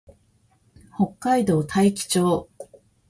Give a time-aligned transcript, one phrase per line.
[0.97, 2.49] 北海道大樹町